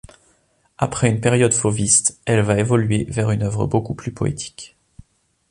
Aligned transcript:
Après 0.79 1.11
une 1.11 1.21
période 1.21 1.53
fauviste, 1.53 2.19
elle 2.25 2.41
va 2.41 2.57
évoluer 2.59 3.03
vers 3.07 3.29
une 3.29 3.43
œuvre 3.43 3.67
beaucoup 3.67 3.93
plus 3.93 4.11
poétique. 4.11 4.75